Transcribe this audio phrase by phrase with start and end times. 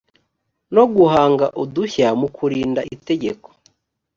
[0.75, 3.47] no guhanga udushya mu kurinda itegeko